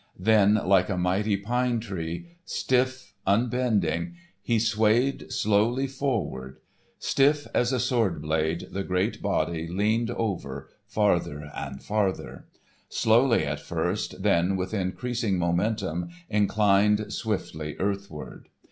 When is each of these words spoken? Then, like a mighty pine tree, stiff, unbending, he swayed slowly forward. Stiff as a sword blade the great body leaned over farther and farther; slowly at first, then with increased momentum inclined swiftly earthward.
Then, 0.17 0.55
like 0.55 0.89
a 0.89 0.97
mighty 0.97 1.37
pine 1.37 1.79
tree, 1.79 2.25
stiff, 2.43 3.13
unbending, 3.27 4.15
he 4.41 4.57
swayed 4.57 5.31
slowly 5.31 5.85
forward. 5.85 6.57
Stiff 6.97 7.45
as 7.53 7.71
a 7.71 7.79
sword 7.79 8.19
blade 8.23 8.69
the 8.71 8.83
great 8.83 9.21
body 9.21 9.67
leaned 9.67 10.09
over 10.09 10.71
farther 10.87 11.51
and 11.53 11.83
farther; 11.83 12.47
slowly 12.89 13.45
at 13.45 13.59
first, 13.59 14.23
then 14.23 14.55
with 14.55 14.73
increased 14.73 15.29
momentum 15.29 16.09
inclined 16.31 17.13
swiftly 17.13 17.75
earthward. 17.77 18.47